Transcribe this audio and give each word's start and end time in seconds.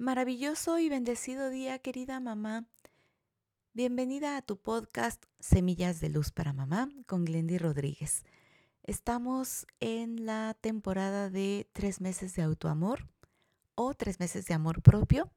Maravilloso 0.00 0.78
y 0.78 0.88
bendecido 0.88 1.50
día, 1.50 1.78
querida 1.78 2.20
mamá. 2.20 2.64
Bienvenida 3.74 4.38
a 4.38 4.40
tu 4.40 4.56
podcast 4.56 5.22
Semillas 5.40 6.00
de 6.00 6.08
Luz 6.08 6.32
para 6.32 6.54
Mamá 6.54 6.88
con 7.04 7.26
Glendy 7.26 7.58
Rodríguez. 7.58 8.24
Estamos 8.82 9.66
en 9.78 10.24
la 10.24 10.56
temporada 10.58 11.28
de 11.28 11.68
tres 11.74 12.00
meses 12.00 12.34
de 12.34 12.40
autoamor 12.40 13.10
o 13.74 13.92
tres 13.92 14.20
meses 14.20 14.46
de 14.46 14.54
amor 14.54 14.80
propio. 14.80 15.30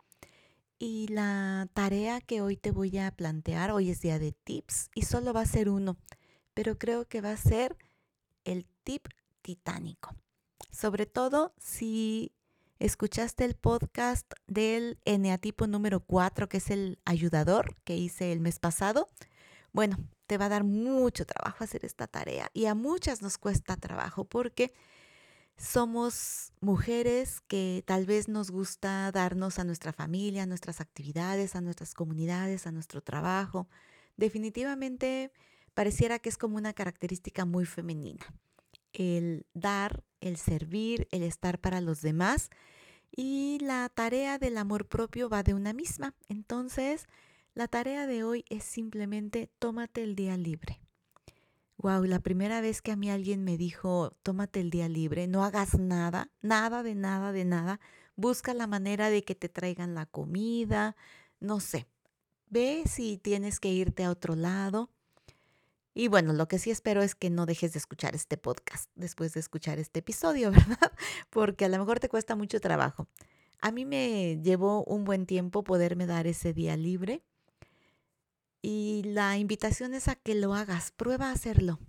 Y 0.80 1.10
la 1.10 1.68
tarea 1.74 2.22
que 2.22 2.40
hoy 2.40 2.56
te 2.56 2.72
voy 2.72 2.98
a 3.00 3.12
plantear, 3.12 3.70
hoy 3.70 3.90
es 3.90 4.00
día 4.00 4.18
de 4.18 4.32
tips 4.32 4.92
y 4.96 5.02
solo 5.02 5.34
va 5.34 5.42
a 5.42 5.46
ser 5.46 5.68
uno, 5.68 5.98
pero 6.54 6.78
creo 6.78 7.06
que 7.06 7.20
va 7.20 7.32
a 7.32 7.38
ser 7.38 7.76
el 8.46 8.66
tip 8.86 9.10
titánico. 9.42 10.16
Sobre 10.72 11.06
todo 11.06 11.54
si 11.58 12.32
escuchaste 12.86 13.46
el 13.46 13.56
podcast 13.56 14.30
del 14.46 15.00
eneatipo 15.06 15.68
número 15.68 16.02
4, 16.02 16.50
que 16.50 16.58
es 16.58 16.70
el 16.70 17.00
ayudador 17.06 17.78
que 17.86 17.96
hice 17.96 18.34
el 18.34 18.42
mes 18.42 18.60
pasado, 18.60 19.08
bueno, 19.72 19.96
te 20.28 20.38
va 20.38 20.46
a 20.46 20.50
dar 20.50 20.66
mucho 20.66 21.26
trabajo 21.26 21.64
hacer 21.64 21.86
esta 21.86 22.08
tarea 22.08 22.50
y 22.54 22.66
a 22.66 22.76
muchas 22.76 23.22
nos 23.22 23.38
cuesta 23.38 23.78
trabajo 23.78 24.26
porque 24.26 24.74
somos 25.56 26.52
mujeres 26.60 27.40
que 27.48 27.84
tal 27.86 28.06
vez 28.06 28.28
nos 28.28 28.52
gusta 28.52 29.14
darnos 29.14 29.60
a 29.60 29.64
nuestra 29.64 29.94
familia, 29.94 30.44
a 30.44 30.46
nuestras 30.46 30.82
actividades, 30.82 31.56
a 31.56 31.62
nuestras 31.62 31.94
comunidades, 31.94 32.68
a 32.68 32.74
nuestro 32.74 33.00
trabajo. 33.00 33.70
Definitivamente 34.18 35.32
pareciera 35.74 36.20
que 36.20 36.28
es 36.28 36.38
como 36.38 36.58
una 36.58 36.74
característica 36.74 37.46
muy 37.46 37.66
femenina. 37.66 38.26
El 38.94 39.46
dar, 39.54 40.04
el 40.22 40.38
servir, 40.38 41.08
el 41.12 41.24
estar 41.24 41.60
para 41.60 41.82
los 41.82 42.02
demás 42.02 42.50
y 43.16 43.60
la 43.62 43.90
tarea 43.90 44.40
del 44.40 44.58
amor 44.58 44.88
propio 44.88 45.30
va 45.30 45.44
de 45.44 45.54
una 45.54 45.74
misma. 45.74 46.16
Entonces, 46.30 47.08
la 47.54 47.68
tarea 47.68 48.08
de 48.08 48.24
hoy 48.24 48.46
es 48.50 48.64
simplemente 48.64 49.52
tómate 49.60 50.04
el 50.04 50.16
día 50.16 50.38
libre. 50.38 50.80
Wow, 51.78 52.06
la 52.06 52.20
primera 52.20 52.62
vez 52.62 52.82
que 52.82 52.92
a 52.92 52.96
mí 52.96 53.12
alguien 53.12 53.44
me 53.44 53.58
dijo, 53.58 54.16
tómate 54.24 54.62
el 54.62 54.70
día 54.70 54.88
libre, 54.88 55.28
no 55.28 55.44
hagas 55.44 55.78
nada, 55.78 56.32
nada 56.42 56.82
de 56.82 56.96
nada 56.96 57.32
de 57.32 57.46
nada, 57.46 57.80
busca 58.16 58.54
la 58.54 58.68
manera 58.68 59.10
de 59.10 59.24
que 59.24 59.36
te 59.36 59.50
traigan 59.50 59.94
la 59.94 60.06
comida, 60.06 60.96
no 61.40 61.60
sé, 61.60 61.88
ve 62.48 62.84
si 62.86 63.18
tienes 63.18 63.60
que 63.60 63.70
irte 63.70 64.06
a 64.06 64.12
otro 64.12 64.36
lado, 64.36 64.92
y 65.94 66.08
bueno, 66.08 66.34
lo 66.34 66.48
que 66.48 66.58
sí 66.58 66.72
espero 66.72 67.04
es 67.04 67.14
que 67.14 67.30
no 67.30 67.46
dejes 67.46 67.74
de 67.74 67.80
escuchar 67.80 68.16
este 68.16 68.38
podcast 68.38 68.90
después 68.96 69.34
de 69.34 69.40
escuchar 69.40 69.78
este 69.78 70.00
episodio, 70.00 70.52
¿verdad? 70.52 70.92
Porque 71.30 71.66
a 71.66 71.70
lo 71.70 71.78
mejor 71.78 72.00
te 72.00 72.10
cuesta 72.10 72.36
mucho 72.36 72.60
trabajo. 72.60 73.08
A 73.62 73.72
mí 73.72 73.86
me 73.86 74.40
llevó 74.42 74.84
un 74.84 75.06
buen 75.06 75.26
tiempo 75.26 75.64
poderme 75.64 76.06
dar 76.06 76.28
ese 76.28 76.54
día 76.54 76.76
libre 76.76 77.24
y 78.62 79.04
la 79.06 79.38
invitación 79.38 79.94
es 79.94 80.08
a 80.08 80.16
que 80.16 80.36
lo 80.36 80.56
hagas, 80.56 80.92
prueba 80.92 81.30
a 81.30 81.34
hacerlo. 81.34 81.80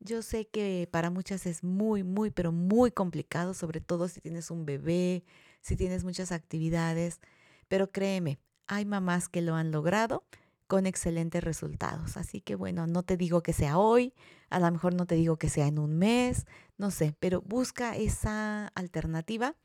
Yo 0.00 0.22
sé 0.22 0.46
que 0.46 0.88
para 0.90 1.10
muchas 1.10 1.46
es 1.46 1.64
muy, 1.64 2.02
muy, 2.02 2.30
pero 2.30 2.52
muy 2.52 2.90
complicado, 2.90 3.54
sobre 3.54 3.80
todo 3.80 4.08
si 4.08 4.20
tienes 4.20 4.50
un 4.50 4.66
bebé, 4.66 5.24
si 5.62 5.76
tienes 5.76 6.04
muchas 6.04 6.30
actividades, 6.30 7.20
pero 7.68 7.90
créeme, 7.90 8.38
hay 8.66 8.84
mamás 8.84 9.28
que 9.28 9.40
lo 9.40 9.54
han 9.54 9.70
logrado 9.70 10.24
con 10.66 10.86
excelentes 10.86 11.42
resultados. 11.42 12.16
Así 12.16 12.40
que 12.40 12.54
bueno, 12.54 12.86
no 12.86 13.02
te 13.02 13.16
digo 13.16 13.42
que 13.42 13.52
sea 13.52 13.78
hoy, 13.78 14.14
a 14.50 14.58
lo 14.58 14.70
mejor 14.70 14.94
no 14.94 15.06
te 15.06 15.14
digo 15.14 15.36
que 15.36 15.48
sea 15.48 15.66
en 15.66 15.78
un 15.78 15.96
mes, 15.96 16.46
no 16.78 16.90
sé, 16.90 17.14
pero 17.18 17.40
busca 17.42 17.96
esa 17.96 18.68
alternativa 18.68 19.56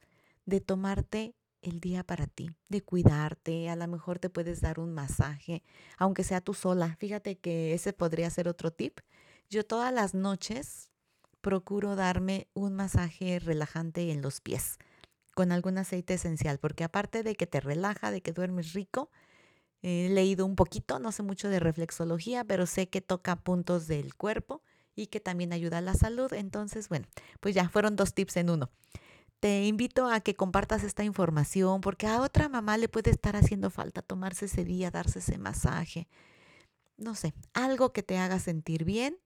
de 0.46 0.62
tomarte 0.62 1.36
el 1.62 1.80
día 1.80 2.04
para 2.04 2.28
ti, 2.28 2.52
de 2.70 2.82
cuidarte, 2.82 3.70
a 3.70 3.76
lo 3.76 3.88
mejor 3.88 4.20
te 4.20 4.30
puedes 4.30 4.62
dar 4.62 4.80
un 4.80 4.94
masaje, 4.94 5.64
aunque 5.98 6.24
sea 6.24 6.42
tú 6.42 6.54
sola. 6.54 6.96
Fíjate 7.00 7.38
que 7.38 7.74
ese 7.74 7.94
podría 7.94 8.30
ser 8.30 8.48
otro 8.48 8.72
tip. 8.72 9.00
Yo 9.50 9.66
todas 9.66 9.94
las 9.94 10.14
noches 10.14 10.90
procuro 11.42 11.96
darme 11.96 12.48
un 12.54 12.74
masaje 12.76 13.40
relajante 13.40 14.12
en 14.12 14.22
los 14.22 14.42
pies 14.42 14.78
con 15.34 15.52
algún 15.52 15.78
aceite 15.78 16.16
esencial, 16.16 16.60
porque 16.60 16.84
aparte 16.84 17.24
de 17.24 17.36
que 17.36 17.48
te 17.48 17.60
relaja, 17.60 18.12
de 18.12 18.22
que 18.22 18.34
duermes 18.34 18.74
rico, 18.74 19.10
He 19.82 20.10
leído 20.10 20.46
un 20.46 20.56
poquito, 20.56 21.00
no 21.00 21.12
sé 21.12 21.24
mucho 21.24 21.50
de 21.50 21.60
reflexología, 21.60 22.44
pero 22.44 22.66
sé 22.66 22.90
que 22.90 23.02
toca 23.02 23.36
puntos 23.36 23.88
del 23.88 24.16
cuerpo 24.16 24.62
y 24.96 25.08
que 25.08 25.20
también 25.20 25.54
ayuda 25.54 25.80
a 25.80 25.82
la 25.82 25.96
salud. 25.96 26.32
Entonces, 26.34 26.90
bueno, 26.90 27.08
pues 27.40 27.56
ya 27.56 27.68
fueron 27.70 27.96
dos 27.96 28.14
tips 28.14 28.38
en 28.38 28.50
uno. 28.50 28.70
Te 29.40 29.66
invito 29.66 30.08
a 30.08 30.20
que 30.20 30.36
compartas 30.36 30.84
esta 30.84 31.04
información 31.04 31.82
porque 31.82 32.06
a 32.06 32.22
otra 32.22 32.48
mamá 32.48 32.78
le 32.78 32.90
puede 32.90 33.10
estar 33.10 33.36
haciendo 33.36 33.72
falta 33.72 34.04
tomarse 34.04 34.46
ese 34.46 34.64
día, 34.64 34.92
darse 34.92 35.18
ese 35.18 35.40
masaje. 35.40 36.08
No 36.98 37.16
sé, 37.16 37.34
algo 37.54 37.92
que 37.92 38.04
te 38.04 38.20
haga 38.20 38.38
sentir 38.38 38.86
bien 38.86 39.18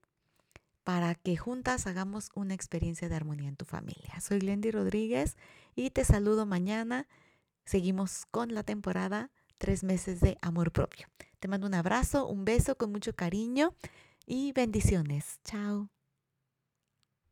para 0.86 1.16
que 1.16 1.36
juntas 1.36 1.88
hagamos 1.88 2.30
una 2.34 2.54
experiencia 2.54 3.10
de 3.10 3.16
armonía 3.16 3.50
en 3.50 3.58
tu 3.58 3.66
familia. 3.66 4.22
Soy 4.22 4.40
Glendy 4.40 4.72
Rodríguez 4.72 5.36
y 5.76 5.90
te 5.90 6.06
saludo 6.06 6.46
mañana. 6.46 7.10
Seguimos 7.66 8.26
con 8.32 8.54
la 8.54 8.64
temporada 8.64 9.32
tres 9.58 9.84
meses 9.84 10.20
de 10.20 10.38
amor 10.42 10.72
propio. 10.72 11.08
Te 11.40 11.48
mando 11.48 11.68
un 11.68 11.74
abrazo, 11.74 12.28
un 12.28 12.46
beso 12.46 12.76
con 12.76 12.92
mucho 12.92 13.14
cariño 13.14 13.74
y 14.26 14.52
bendiciones. 14.54 15.40
Chao. 15.44 15.95